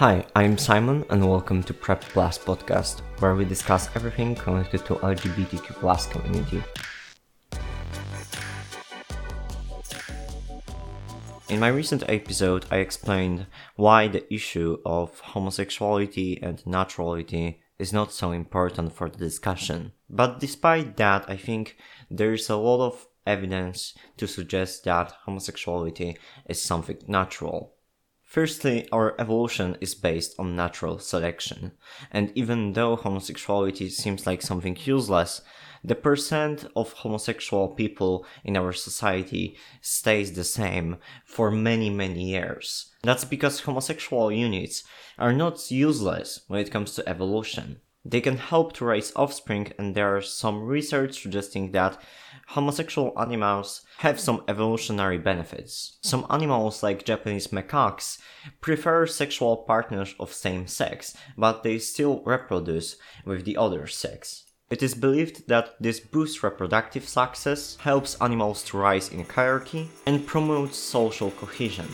Hi, 0.00 0.24
I'm 0.34 0.56
Simon 0.56 1.04
and 1.10 1.28
welcome 1.28 1.62
to 1.62 1.74
Prep 1.74 2.00
Plus 2.00 2.38
podcast, 2.38 3.00
where 3.18 3.34
we 3.34 3.44
discuss 3.44 3.94
everything 3.94 4.34
connected 4.34 4.86
to 4.86 4.94
LGBTQ 4.94 5.74
plus 5.74 6.06
community. 6.06 6.64
In 11.50 11.60
my 11.60 11.68
recent 11.68 12.02
episode, 12.08 12.64
I 12.70 12.76
explained 12.78 13.44
why 13.76 14.08
the 14.08 14.24
issue 14.32 14.78
of 14.86 15.20
homosexuality 15.20 16.38
and 16.42 16.64
naturality 16.64 17.58
is 17.78 17.92
not 17.92 18.10
so 18.10 18.32
important 18.32 18.94
for 18.94 19.10
the 19.10 19.18
discussion. 19.18 19.92
But 20.08 20.40
despite 20.40 20.96
that, 20.96 21.28
I 21.28 21.36
think 21.36 21.76
there 22.10 22.32
is 22.32 22.48
a 22.48 22.56
lot 22.56 22.80
of 22.86 23.06
evidence 23.26 23.92
to 24.16 24.26
suggest 24.26 24.84
that 24.84 25.12
homosexuality 25.26 26.16
is 26.48 26.62
something 26.62 26.96
natural. 27.06 27.74
Firstly, 28.30 28.86
our 28.92 29.20
evolution 29.20 29.76
is 29.80 29.96
based 29.96 30.36
on 30.38 30.54
natural 30.54 31.00
selection, 31.00 31.72
and 32.12 32.30
even 32.36 32.74
though 32.74 32.94
homosexuality 32.94 33.88
seems 33.88 34.24
like 34.24 34.40
something 34.40 34.78
useless, 34.84 35.42
the 35.82 35.96
percent 35.96 36.64
of 36.76 36.92
homosexual 36.92 37.70
people 37.70 38.24
in 38.44 38.56
our 38.56 38.72
society 38.72 39.56
stays 39.80 40.34
the 40.34 40.44
same 40.44 40.98
for 41.24 41.50
many, 41.50 41.90
many 41.90 42.22
years. 42.22 42.92
That's 43.02 43.24
because 43.24 43.62
homosexual 43.62 44.30
units 44.30 44.84
are 45.18 45.32
not 45.32 45.68
useless 45.68 46.42
when 46.46 46.60
it 46.60 46.70
comes 46.70 46.94
to 46.94 47.08
evolution. 47.08 47.80
They 48.04 48.20
can 48.20 48.36
help 48.36 48.74
to 48.74 48.84
raise 48.84 49.12
offspring, 49.16 49.72
and 49.76 49.96
there 49.96 50.16
is 50.18 50.32
some 50.32 50.62
research 50.62 51.20
suggesting 51.20 51.72
that 51.72 52.00
homosexual 52.50 53.12
animals 53.16 53.82
have 53.98 54.18
some 54.18 54.42
evolutionary 54.48 55.18
benefits. 55.18 55.98
Some 56.02 56.26
animals, 56.28 56.82
like 56.82 57.04
Japanese 57.04 57.48
macaques, 57.48 58.18
prefer 58.60 59.06
sexual 59.06 59.58
partners 59.58 60.14
of 60.18 60.32
same 60.32 60.66
sex, 60.66 61.16
but 61.38 61.62
they 61.62 61.78
still 61.78 62.22
reproduce 62.24 62.96
with 63.24 63.44
the 63.44 63.56
other 63.56 63.86
sex. 63.86 64.44
It 64.68 64.82
is 64.82 64.94
believed 64.94 65.46
that 65.48 65.74
this 65.80 66.00
boosts 66.00 66.42
reproductive 66.42 67.08
success, 67.08 67.76
helps 67.80 68.20
animals 68.20 68.64
to 68.64 68.78
rise 68.78 69.08
in 69.10 69.24
hierarchy, 69.24 69.88
and 70.06 70.26
promotes 70.26 70.76
social 70.76 71.30
cohesion. 71.32 71.88